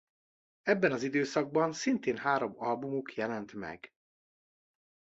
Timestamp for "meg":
3.53-3.93